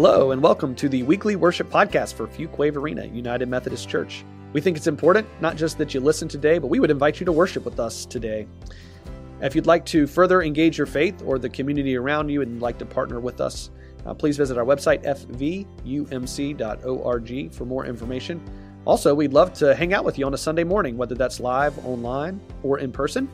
[0.00, 4.24] Hello, and welcome to the weekly worship podcast for Fuquay-Varina United Methodist Church.
[4.52, 7.26] We think it's important not just that you listen today, but we would invite you
[7.26, 8.46] to worship with us today.
[9.40, 12.78] If you'd like to further engage your faith or the community around you and like
[12.78, 13.70] to partner with us,
[14.06, 15.02] uh, please visit our website,
[15.84, 16.62] fvumc.org,
[17.52, 18.40] for more information.
[18.84, 21.76] Also, we'd love to hang out with you on a Sunday morning, whether that's live,
[21.84, 23.28] online, or in person.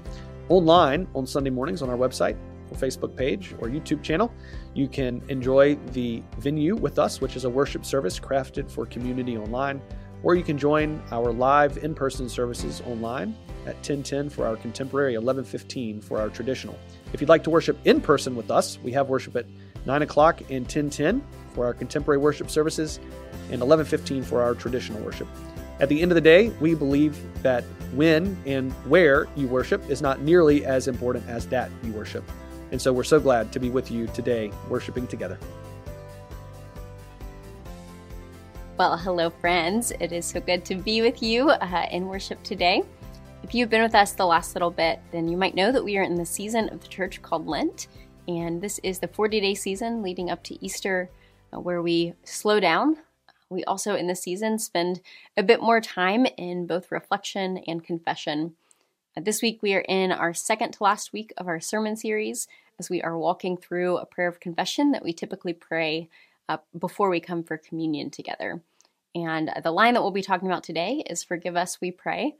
[0.49, 2.39] Online on Sunday mornings on our website,
[2.75, 4.33] Facebook page, or YouTube channel.
[4.75, 9.37] You can enjoy the venue with us, which is a worship service crafted for community
[9.37, 9.81] online,
[10.23, 15.13] or you can join our live in person services online at 1010 for our contemporary,
[15.17, 16.79] 1115 for our traditional.
[17.13, 19.47] If you'd like to worship in person with us, we have worship at
[19.87, 21.23] 9 o'clock and 1010
[21.55, 22.99] for our contemporary worship services
[23.51, 25.29] and 1115 for our traditional worship.
[25.81, 30.01] At the end of the day, we believe that when and where you worship is
[30.01, 32.25] not nearly as important as that you worship.
[32.75, 35.39] And so we're so glad to be with you today, worshiping together.
[38.77, 39.93] Well, hello, friends.
[40.01, 42.83] It is so good to be with you uh, in worship today.
[43.45, 45.97] If you've been with us the last little bit, then you might know that we
[45.99, 47.87] are in the season of the church called Lent.
[48.27, 51.11] And this is the 40 day season leading up to Easter,
[51.53, 52.97] uh, where we slow down.
[53.51, 55.01] We also, in this season, spend
[55.37, 58.57] a bit more time in both reflection and confession.
[59.17, 62.49] Uh, this week, we are in our second to last week of our sermon series
[62.79, 66.09] as we are walking through a prayer of confession that we typically pray
[66.49, 68.61] uh, before we come for communion together.
[69.15, 72.35] And the line that we'll be talking about today is Forgive Us, We Pray.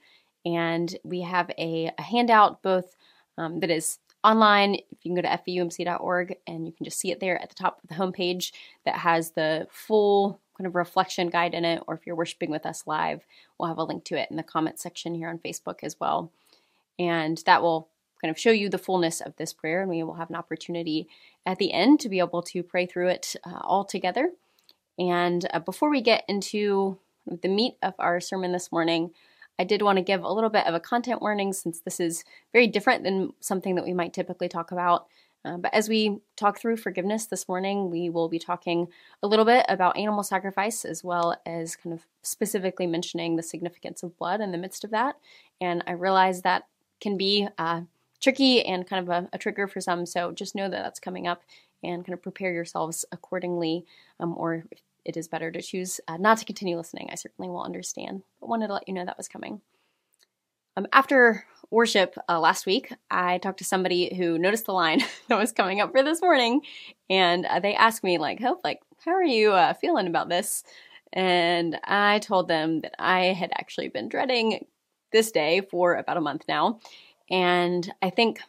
[0.45, 2.97] And we have a, a handout both
[3.39, 4.75] um, that is online.
[4.75, 7.55] If you can go to fvumc.org and you can just see it there at the
[7.55, 8.53] top of the homepage
[8.85, 11.83] that has the full kind of reflection guide in it.
[11.87, 13.25] Or if you're worshiping with us live,
[13.59, 16.33] we'll have a link to it in the comment section here on Facebook as well.
[16.99, 17.89] And that will
[18.25, 21.07] kind of show you the fullness of this prayer, and we will have an opportunity
[21.45, 24.31] at the end to be able to pray through it uh, all together.
[24.99, 26.97] And uh, before we get into
[27.27, 29.11] the meat of our sermon this morning,
[29.59, 32.25] I did want to give a little bit of a content warning since this is
[32.51, 35.07] very different than something that we might typically talk about.
[35.45, 38.89] Uh, but as we talk through forgiveness this morning, we will be talking
[39.23, 44.03] a little bit about animal sacrifice as well as kind of specifically mentioning the significance
[44.03, 45.17] of blood in the midst of that.
[45.61, 46.67] And I realize that
[47.03, 47.83] can be uh,
[48.25, 50.07] tricky and kind of a, a, trigger for some.
[50.07, 51.43] So just know that that's coming up
[51.83, 53.85] and kind of prepare yourselves accordingly.
[54.19, 57.51] Um, or if it is better to choose uh, not to continue listening, I certainly
[57.51, 58.23] will understand.
[58.41, 59.61] But wanted to let you know that was coming.
[60.77, 65.39] Um, after worship uh, last week, I talked to somebody who noticed the line that
[65.39, 66.63] was coming up for this morning,
[67.09, 70.65] and uh, they asked me like, "Hope, like, how are you uh, feeling about this?"
[71.13, 74.67] And I told them that I had actually been dreading
[75.13, 76.81] this day for about a month now,
[77.31, 78.41] and I think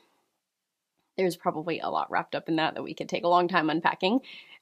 [1.17, 3.69] there's probably a lot wrapped up in that that we could take a long time
[3.69, 4.19] unpacking.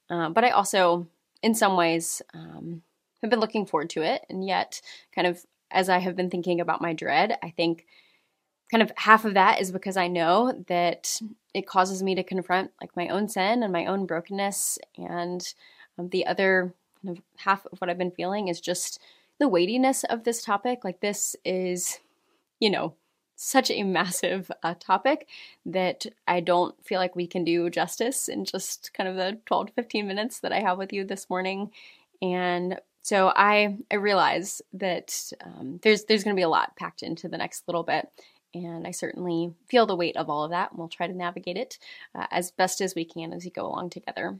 [0.09, 1.07] Uh, but I also,
[1.41, 2.83] in some ways, um,
[3.21, 4.25] have been looking forward to it.
[4.29, 4.81] And yet,
[5.15, 7.85] kind of as I have been thinking about my dread, I think
[8.69, 11.19] kind of half of that is because I know that
[11.53, 14.77] it causes me to confront like my own sin and my own brokenness.
[14.97, 15.53] And
[15.97, 18.99] um, the other kind of half of what I've been feeling is just
[19.39, 20.83] the weightiness of this topic.
[20.83, 21.99] Like, this is,
[22.59, 22.93] you know,
[23.35, 25.27] such a massive uh, topic
[25.65, 29.67] that I don't feel like we can do justice in just kind of the 12
[29.67, 31.71] to 15 minutes that I have with you this morning.
[32.21, 37.03] And so I I realize that um, there's there's going to be a lot packed
[37.03, 38.07] into the next little bit,
[38.53, 40.71] and I certainly feel the weight of all of that.
[40.71, 41.77] And we'll try to navigate it
[42.15, 44.39] uh, as best as we can as we go along together.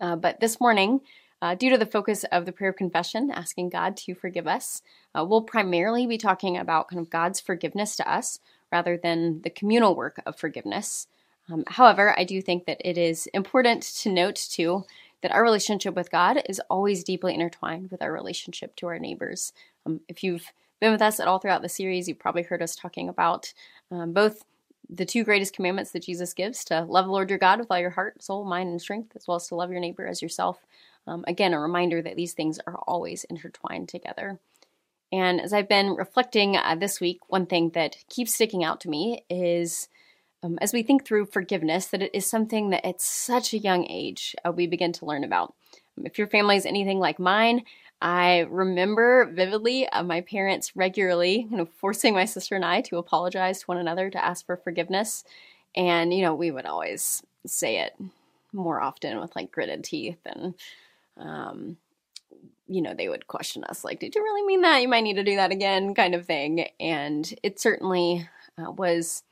[0.00, 1.00] Uh, but this morning,
[1.40, 4.82] uh, due to the focus of the prayer of confession, asking God to forgive us,
[5.16, 8.40] uh, we'll primarily be talking about kind of God's forgiveness to us
[8.72, 11.06] rather than the communal work of forgiveness.
[11.50, 14.84] Um, however, I do think that it is important to note too
[15.22, 19.52] that our relationship with God is always deeply intertwined with our relationship to our neighbors.
[19.86, 22.76] Um, if you've been with us at all throughout the series, you've probably heard us
[22.76, 23.52] talking about
[23.90, 24.44] um, both
[24.90, 27.78] the two greatest commandments that Jesus gives to love the Lord your God with all
[27.78, 30.64] your heart, soul, mind, and strength, as well as to love your neighbor as yourself.
[31.08, 34.38] Um, again, a reminder that these things are always intertwined together.
[35.10, 38.90] And as I've been reflecting uh, this week, one thing that keeps sticking out to
[38.90, 39.88] me is
[40.42, 43.86] um, as we think through forgiveness, that it is something that at such a young
[43.90, 45.54] age uh, we begin to learn about.
[45.96, 47.64] Um, if your family is anything like mine,
[48.00, 53.66] I remember vividly uh, my parents regularly, forcing my sister and I to apologize to
[53.66, 55.24] one another to ask for forgiveness.
[55.74, 57.96] And, you know, we would always say it
[58.52, 60.54] more often with like gritted teeth and
[61.18, 61.76] um,
[62.66, 64.82] you know, they would question us, like, did you really mean that?
[64.82, 66.68] You might need to do that again, kind of thing.
[66.78, 68.28] And it certainly
[68.58, 69.22] uh, was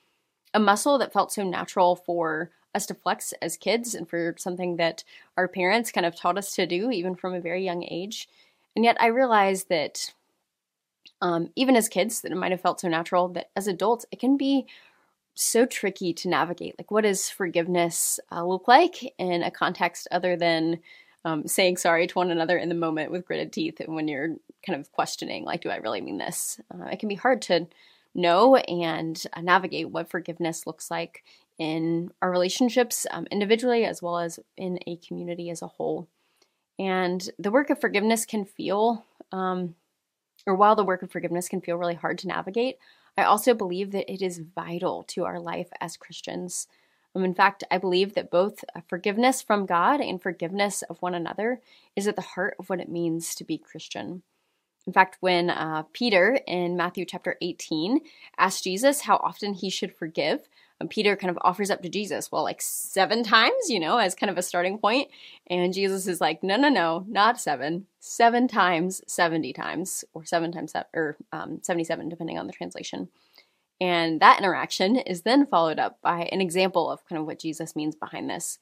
[0.54, 4.76] a muscle that felt so natural for us to flex as kids and for something
[4.76, 5.04] that
[5.36, 8.28] our parents kind of taught us to do even from a very young age.
[8.74, 10.12] And yet I realized that
[11.22, 14.18] um, even as kids, that it might have felt so natural that as adults, it
[14.18, 14.66] can be
[15.34, 16.74] so tricky to navigate.
[16.78, 20.80] Like, what does forgiveness uh, look like in a context other than
[21.26, 24.36] um, saying sorry to one another in the moment with gritted teeth and when you're
[24.64, 26.60] kind of questioning, like, do I really mean this?
[26.72, 27.66] Uh, it can be hard to
[28.14, 31.24] know and uh, navigate what forgiveness looks like
[31.58, 36.06] in our relationships um, individually as well as in a community as a whole.
[36.78, 39.74] And the work of forgiveness can feel, um,
[40.46, 42.78] or while the work of forgiveness can feel really hard to navigate,
[43.18, 46.68] I also believe that it is vital to our life as Christians.
[47.16, 51.60] Um, in fact, I believe that both forgiveness from God and forgiveness of one another
[51.96, 54.22] is at the heart of what it means to be Christian.
[54.86, 58.00] In fact, when uh, Peter in Matthew chapter 18
[58.38, 60.48] asked Jesus how often he should forgive,
[60.78, 64.14] and Peter kind of offers up to Jesus, well, like seven times, you know, as
[64.14, 65.08] kind of a starting point.
[65.46, 70.52] And Jesus is like, no, no, no, not seven, seven times, 70 times, or seven
[70.52, 73.08] times, or um, 77, depending on the translation.
[73.80, 77.76] And that interaction is then followed up by an example of kind of what Jesus
[77.76, 78.58] means behind this.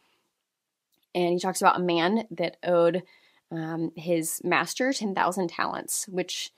[1.14, 3.04] And he talks about a man that owed
[3.52, 6.52] um, his master 10,000 talents, which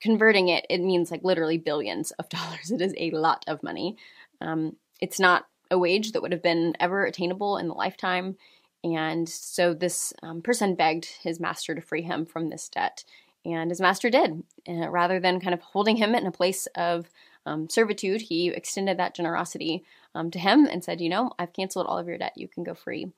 [0.00, 2.70] converting it, it means like literally billions of dollars.
[2.70, 3.96] It is a lot of money.
[4.40, 8.36] Um, it's not a wage that would have been ever attainable in the lifetime.
[8.82, 13.04] And so this um, person begged his master to free him from this debt.
[13.44, 14.42] And his master did.
[14.68, 17.10] Uh, rather than kind of holding him in a place of
[17.48, 19.84] um, servitude, he extended that generosity
[20.14, 22.34] um, to him and said, You know, I've canceled all of your debt.
[22.36, 23.04] You can go free.
[23.04, 23.12] And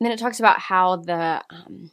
[0.00, 1.90] then it talks about how the, um,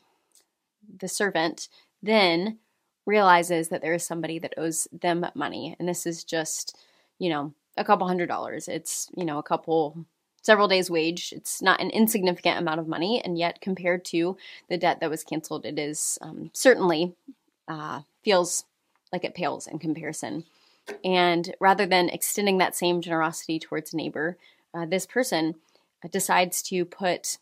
[0.99, 1.69] the servant
[2.03, 2.57] then
[3.05, 5.75] realizes that there is somebody that owes them money.
[5.79, 6.77] And this is just,
[7.19, 8.67] you know, a couple hundred dollars.
[8.67, 10.05] It's, you know, a couple
[10.41, 11.33] several days wage.
[11.35, 14.37] It's not an insignificant amount of money, and yet compared to
[14.69, 17.13] the debt that was canceled, it is um, certainly
[17.67, 18.65] uh, feels
[19.13, 20.43] like it pales in comparison.
[21.03, 24.37] And rather than extending that same generosity towards a neighbor,
[24.73, 25.55] uh, this person
[26.03, 27.37] uh, decides to put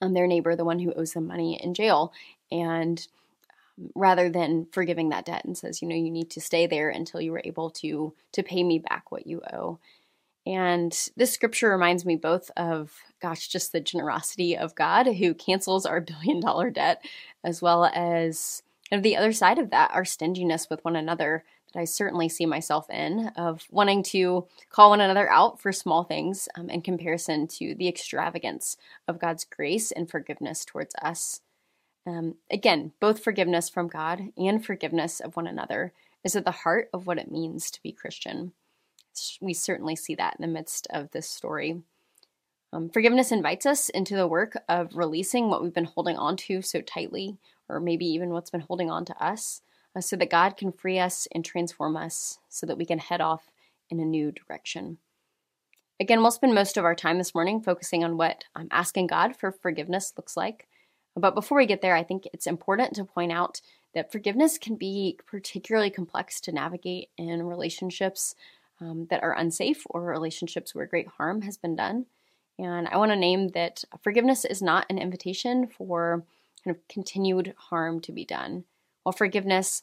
[0.00, 2.12] um, their neighbor, the one who owes them money, in jail
[2.50, 3.06] and
[3.94, 7.20] rather than forgiving that debt and says, you know, you need to stay there until
[7.20, 9.78] you were able to to pay me back what you owe.
[10.46, 15.84] And this scripture reminds me both of, gosh, just the generosity of God who cancels
[15.84, 17.04] our billion dollar debt,
[17.44, 21.44] as well as kind of the other side of that, our stinginess with one another
[21.72, 26.04] that I certainly see myself in, of wanting to call one another out for small
[26.04, 28.76] things um, in comparison to the extravagance
[29.06, 31.40] of God's grace and forgiveness towards us.
[32.06, 35.92] Um, again, both forgiveness from God and forgiveness of one another
[36.24, 38.52] is at the heart of what it means to be Christian.
[39.40, 41.82] We certainly see that in the midst of this story.
[42.72, 46.62] Um, forgiveness invites us into the work of releasing what we've been holding on to
[46.62, 47.38] so tightly,
[47.68, 49.62] or maybe even what's been holding on to us,
[50.00, 53.50] so that God can free us and transform us so that we can head off
[53.90, 54.98] in a new direction.
[56.00, 59.34] Again, we'll spend most of our time this morning focusing on what um, asking God
[59.34, 60.68] for forgiveness looks like.
[61.16, 63.60] But before we get there, I think it's important to point out
[63.94, 68.36] that forgiveness can be particularly complex to navigate in relationships
[68.80, 72.06] um, that are unsafe or relationships where great harm has been done.
[72.58, 76.24] And I want to name that forgiveness is not an invitation for
[76.64, 78.64] kind of continued harm to be done.
[79.02, 79.82] While forgiveness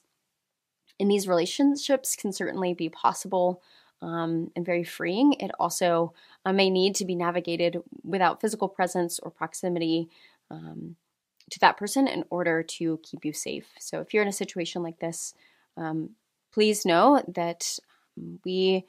[1.00, 3.62] in these relationships can certainly be possible
[4.02, 6.14] um, and very freeing, it also
[6.46, 10.10] uh, may need to be navigated without physical presence or proximity
[10.52, 10.96] um,
[11.50, 13.68] to that person in order to keep you safe.
[13.80, 15.34] So if you're in a situation like this,
[15.78, 16.12] um,
[16.52, 17.80] please know that
[18.44, 18.86] we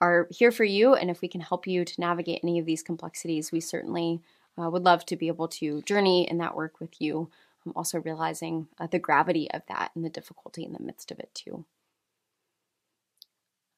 [0.00, 0.94] are here for you.
[0.94, 4.20] And if we can help you to navigate any of these complexities, we certainly
[4.60, 7.30] uh, would love to be able to journey in that work with you.
[7.66, 11.18] I'm also realizing uh, the gravity of that and the difficulty in the midst of
[11.18, 11.64] it, too.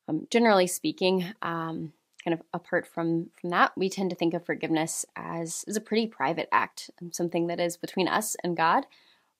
[0.08, 1.92] Um, generally speaking, um,
[2.24, 5.80] kind of apart from from that, we tend to think of forgiveness as, as a
[5.80, 8.86] pretty private act, um, something that is between us and God,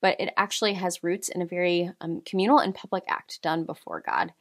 [0.01, 4.03] but it actually has roots in a very um, communal and public act done before
[4.05, 4.33] God.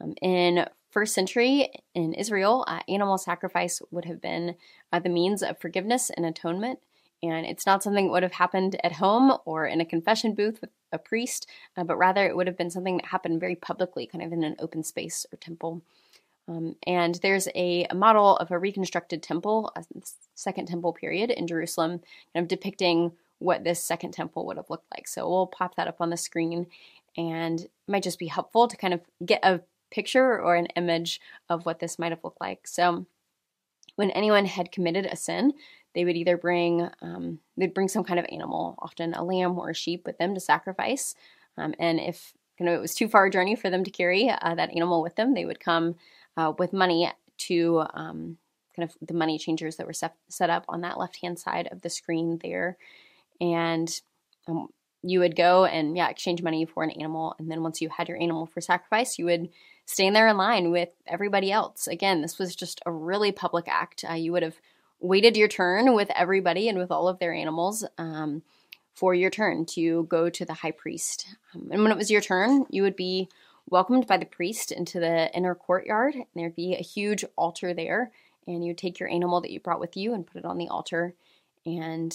[0.00, 4.56] Um, in first century in Israel, uh, animal sacrifice would have been
[4.92, 6.80] uh, the means of forgiveness and atonement.
[7.22, 10.60] And it's not something that would have happened at home or in a confession booth
[10.60, 14.06] with a priest, uh, but rather it would have been something that happened very publicly,
[14.06, 15.82] kind of in an open space or temple.
[16.48, 19.84] Um, and there's a, a, model of a reconstructed temple, a
[20.34, 22.00] second temple period in Jerusalem,
[22.34, 25.06] kind of depicting what this second temple would have looked like.
[25.06, 26.66] So we'll pop that up on the screen,
[27.16, 29.60] and it might just be helpful to kind of get a
[29.92, 32.66] picture or an image of what this might have looked like.
[32.66, 33.06] So
[33.96, 35.52] when anyone had committed a sin,
[35.94, 39.70] they would either bring um, they'd bring some kind of animal, often a lamb or
[39.70, 41.14] a sheep, with them to sacrifice.
[41.56, 44.30] Um, and if kind of it was too far a journey for them to carry
[44.30, 45.96] uh, that animal with them, they would come
[46.36, 48.38] uh, with money to um,
[48.74, 51.68] kind of the money changers that were set, set up on that left hand side
[51.70, 52.78] of the screen there,
[53.40, 54.00] and
[54.48, 54.68] um,
[55.02, 58.08] you would go and yeah exchange money for an animal, and then once you had
[58.08, 59.50] your animal for sacrifice, you would
[59.84, 61.86] stand there in line with everybody else.
[61.86, 64.04] Again, this was just a really public act.
[64.08, 64.60] Uh, you would have
[65.02, 68.42] waited your turn with everybody and with all of their animals um,
[68.94, 71.26] for your turn to go to the high priest.
[71.54, 73.28] Um, and when it was your turn, you would be
[73.68, 76.14] welcomed by the priest into the inner courtyard.
[76.14, 78.12] And there'd be a huge altar there,
[78.46, 80.68] and you'd take your animal that you brought with you and put it on the
[80.68, 81.14] altar.
[81.66, 82.14] And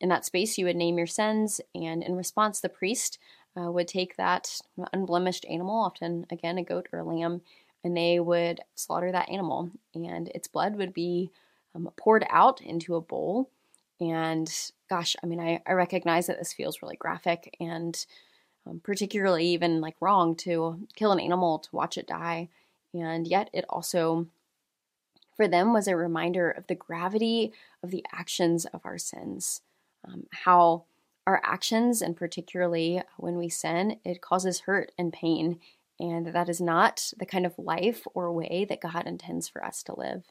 [0.00, 3.18] in that space, you would name your sins, and in response, the priest
[3.56, 4.60] uh, would take that
[4.92, 7.42] unblemished animal, often again a goat or a lamb,
[7.84, 11.30] and they would slaughter that animal, and its blood would be
[11.74, 13.50] um, poured out into a bowl.
[14.00, 14.52] And
[14.88, 18.04] gosh, I mean, I, I recognize that this feels really graphic and
[18.66, 22.48] um, particularly even like wrong to kill an animal to watch it die.
[22.94, 24.26] And yet, it also,
[25.36, 27.52] for them, was a reminder of the gravity
[27.82, 29.62] of the actions of our sins.
[30.06, 30.84] Um, how
[31.26, 35.60] our actions, and particularly when we sin, it causes hurt and pain.
[36.00, 39.82] And that is not the kind of life or way that God intends for us
[39.84, 40.24] to live.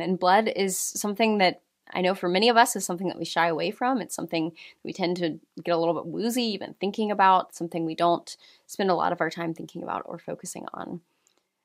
[0.00, 1.62] And blood is something that
[1.92, 4.00] I know for many of us is something that we shy away from.
[4.00, 7.94] It's something we tend to get a little bit woozy even thinking about, something we
[7.94, 8.36] don't
[8.66, 11.00] spend a lot of our time thinking about or focusing on.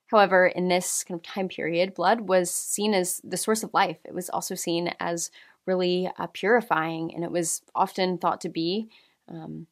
[0.08, 3.98] However, in this kind of time period, blood was seen as the source of life.
[4.04, 5.32] It was also seen as
[5.66, 8.90] really uh, purifying, and it was often thought to be,
[9.30, 9.68] um,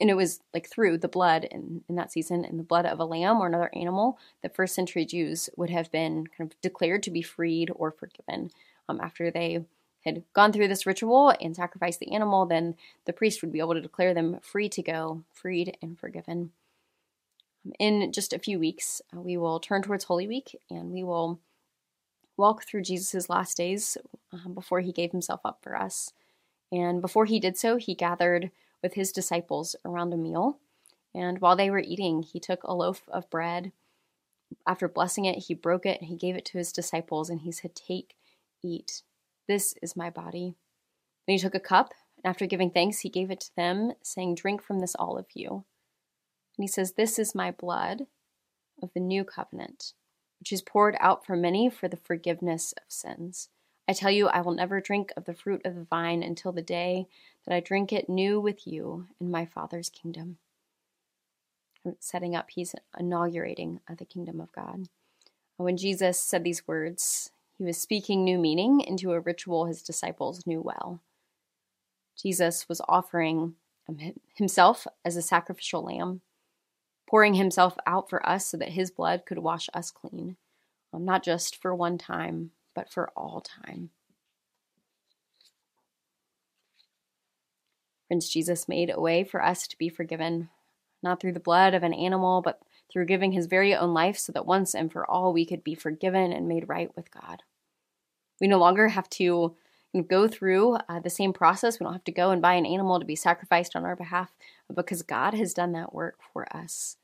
[0.00, 2.98] and it was like through the blood in, in that season, and the blood of
[2.98, 7.02] a lamb or another animal, that first century Jews would have been kind of declared
[7.04, 8.50] to be freed or forgiven
[8.88, 9.64] um, after they
[10.04, 12.46] had gone through this ritual and sacrificed the animal.
[12.46, 16.52] Then the priest would be able to declare them free to go, freed and forgiven.
[17.64, 21.04] Um, in just a few weeks, uh, we will turn towards Holy Week and we
[21.04, 21.38] will
[22.38, 23.98] walk through Jesus' last days
[24.32, 26.12] uh, before he gave himself up for us.
[26.72, 28.50] And before he did so, he gathered
[28.82, 30.58] with his disciples around a meal.
[31.14, 33.72] And while they were eating, he took a loaf of bread.
[34.66, 37.52] After blessing it, he broke it and he gave it to his disciples and he
[37.52, 38.14] said, Take,
[38.62, 39.02] eat.
[39.48, 40.54] This is my body.
[41.26, 44.36] Then he took a cup, and after giving thanks, he gave it to them, saying,
[44.36, 45.64] Drink from this, all of you.
[46.56, 48.06] And he says, This is my blood
[48.82, 49.92] of the new covenant
[50.40, 53.50] which is poured out for many for the forgiveness of sins.
[53.86, 56.62] I tell you, I will never drink of the fruit of the vine until the
[56.62, 57.06] day
[57.46, 60.38] that I drink it new with you in my Father's kingdom.
[61.84, 64.88] I'm Setting up, he's inaugurating the kingdom of God.
[65.56, 70.46] When Jesus said these words, he was speaking new meaning into a ritual his disciples
[70.46, 71.00] knew well.
[72.16, 73.54] Jesus was offering
[74.34, 76.20] himself as a sacrificial lamb
[77.10, 80.36] pouring himself out for us so that his blood could wash us clean,
[80.92, 83.90] um, not just for one time, but for all time.
[88.10, 90.48] Friends, Jesus made a way for us to be forgiven,
[91.00, 94.32] not through the blood of an animal, but through giving his very own life so
[94.32, 97.44] that once and for all we could be forgiven and made right with God.
[98.40, 99.54] We no longer have to
[100.08, 101.78] go through uh, the same process.
[101.78, 104.34] We don't have to go and buy an animal to be sacrificed on our behalf
[104.74, 106.96] because God has done that work for us.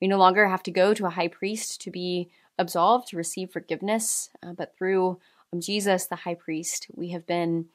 [0.00, 3.50] We no longer have to go to a high priest to be absolved, to receive
[3.50, 5.18] forgiveness, uh, but through
[5.52, 7.66] um, Jesus, the high priest, we have been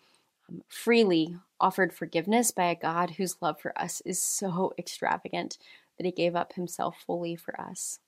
[0.52, 5.58] um, freely offered forgiveness by a God whose love for us is so extravagant
[5.98, 8.00] that he gave up himself fully for us.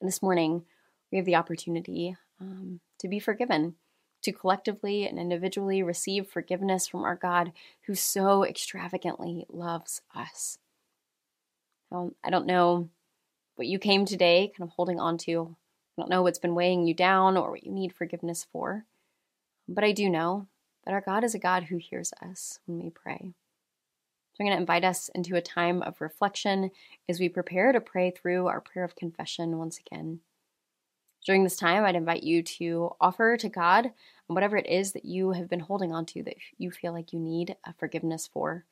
[0.00, 0.64] And this morning,
[1.10, 3.74] we have the opportunity um, to be forgiven,
[4.22, 7.52] to collectively and individually receive forgiveness from our God
[7.86, 10.58] who so extravagantly loves us.
[11.90, 12.90] I don't know
[13.56, 15.56] what you came today kind of holding on to.
[15.96, 18.84] I don't know what's been weighing you down or what you need forgiveness for.
[19.66, 20.46] But I do know
[20.88, 23.18] that our God is a God who hears us when we pray.
[24.32, 26.70] So I'm going to invite us into a time of reflection
[27.10, 30.20] as we prepare to pray through our prayer of confession once again.
[31.26, 33.90] During this time, I'd invite you to offer to God
[34.28, 37.20] whatever it is that you have been holding on to that you feel like you
[37.20, 38.64] need forgiveness for.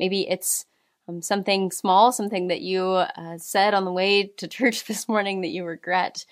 [0.00, 0.66] Maybe it's
[1.06, 5.42] um, something small, something that you uh, said on the way to church this morning
[5.42, 6.26] that you regret,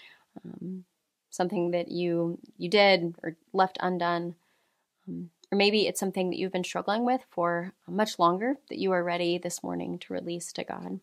[0.45, 0.85] um,
[1.31, 4.35] something that you you did or left undone,
[5.09, 8.93] um, or maybe it's something that you've been struggling with for much longer that you
[8.93, 11.01] are ready this morning to release to God.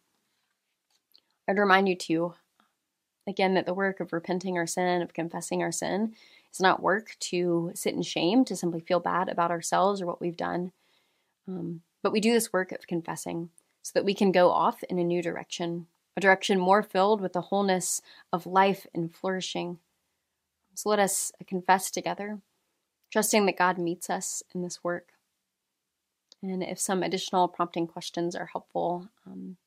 [1.48, 2.34] I'd remind you to
[3.30, 6.16] Again, that the work of repenting our sin, of confessing our sin,
[6.52, 10.20] is not work to sit in shame, to simply feel bad about ourselves or what
[10.20, 10.72] we've done.
[11.48, 13.52] Um, but we do this work of confessing
[13.84, 15.86] so that we can go off in a new direction,
[16.18, 18.02] a direction more filled with the wholeness
[18.34, 19.78] of life and flourishing.
[20.74, 22.40] So let us confess together,
[23.12, 25.10] trusting that God meets us in this work.
[26.42, 29.58] And if some additional prompting questions are helpful, um,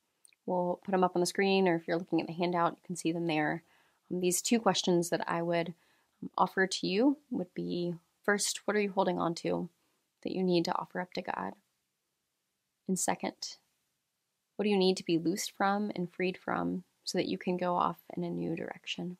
[0.45, 2.85] we'll put them up on the screen, or if you're looking at the handout, you
[2.85, 3.63] can see them there.
[4.11, 5.73] Um, these two questions that I would
[6.21, 9.69] um, offer to you would be first, what are you holding on to
[10.23, 11.53] that you need to offer up to God?
[12.87, 13.57] And second,
[14.55, 17.57] what do you need to be loosed from and freed from so that you can
[17.57, 19.17] go off in a new direction?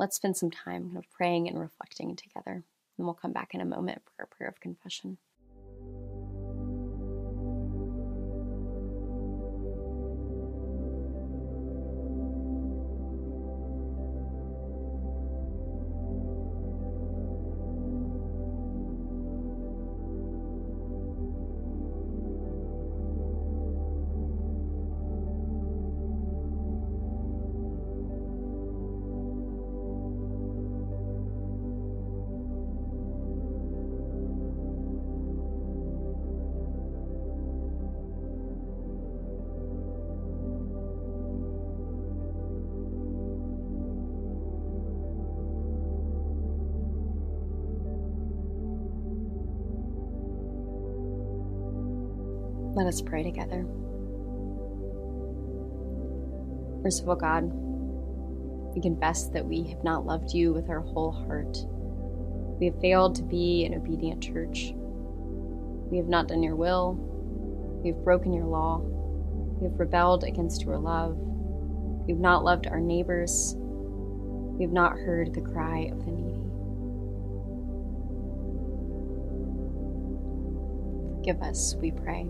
[0.00, 2.64] Let's spend some time kind of praying and reflecting together, and
[3.06, 5.18] we'll come back in a moment for our prayer of confession.
[52.80, 53.66] Let us pray together.
[56.82, 57.42] Merciful God,
[58.74, 61.58] we confess that we have not loved you with our whole heart.
[62.58, 64.72] We have failed to be an obedient church.
[65.90, 66.94] We have not done your will.
[67.84, 68.78] We have broken your law.
[68.78, 71.18] We have rebelled against your love.
[71.18, 73.56] We have not loved our neighbors.
[73.58, 76.40] We have not heard the cry of the needy.
[81.18, 82.26] Forgive us, we pray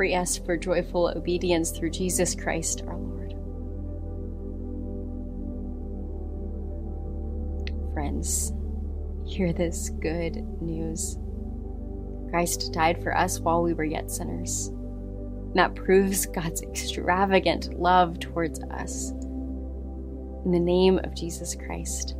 [0.00, 3.34] free us for joyful obedience through Jesus Christ our Lord.
[7.92, 8.50] Friends,
[9.26, 11.18] hear this good news.
[12.30, 14.68] Christ died for us while we were yet sinners.
[14.68, 19.10] And that proves God's extravagant love towards us.
[19.10, 22.14] In the name of Jesus Christ,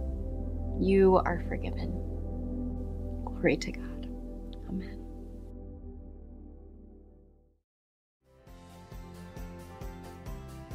[0.79, 1.93] you are forgiven.
[3.25, 4.07] Glory to God.
[4.69, 5.00] Amen.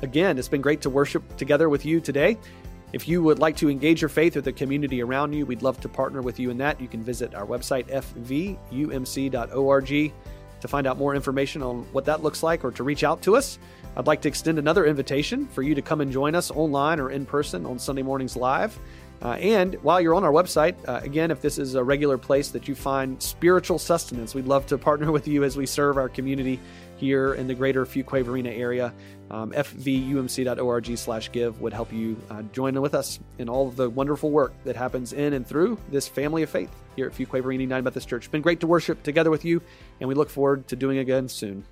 [0.06, 2.38] Again, it's been great to worship together with you today.
[2.94, 5.82] If you would like to engage your faith with the community around you, we'd love
[5.82, 6.80] to partner with you in that.
[6.80, 9.34] You can visit our website, fvumc.org,
[10.62, 13.36] to find out more information on what that looks like or to reach out to
[13.36, 13.58] us.
[13.98, 17.10] I'd like to extend another invitation for you to come and join us online or
[17.10, 18.78] in person on Sunday mornings live.
[19.24, 22.50] Uh, and while you're on our website, uh, again, if this is a regular place
[22.50, 26.10] that you find spiritual sustenance, we'd love to partner with you as we serve our
[26.10, 26.60] community
[26.98, 28.94] here in the greater Fuquay-Varina area.
[29.32, 33.90] Um, fvumc.org slash give would help you uh, join with us in all of the
[33.90, 37.84] wonderful work that happens in and through this family of faith here at Fuquay-Varina United
[37.84, 38.26] Methodist Church.
[38.26, 39.62] It's been great to worship together with you,
[40.00, 41.66] and we look forward to doing again soon.